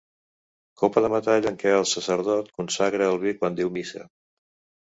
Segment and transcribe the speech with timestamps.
[0.81, 4.03] Copa de metall en què el sacerdot consagra el vi quan diu missa.